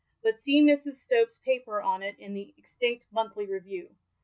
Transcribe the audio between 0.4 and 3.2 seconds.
Mrs. Stopes's paper on it in the ex tinct